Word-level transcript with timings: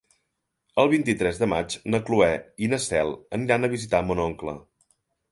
El 0.83 0.87
vint-i-tres 0.93 1.41
de 1.41 1.47
maig 1.51 1.75
na 1.95 1.99
Cloè 2.07 2.29
i 2.67 2.69
na 2.71 2.79
Cel 2.85 3.11
aniran 3.39 3.67
a 3.67 3.69
visitar 3.75 4.01
mon 4.07 4.23
oncle. 4.25 4.55